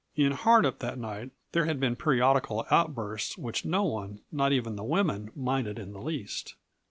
In 0.15 0.31
Hardup 0.31 0.79
that 0.79 0.97
night 0.97 1.29
there 1.51 1.65
had 1.65 1.79
been 1.79 1.95
periodical 1.95 2.65
outbursts 2.71 3.37
which 3.37 3.65
no 3.65 3.83
one, 3.83 4.21
not 4.31 4.51
even 4.51 4.75
the 4.75 4.83
women, 4.83 5.29
minded 5.35 5.77
in 5.77 5.93
the 5.93 6.01
least. 6.01 6.55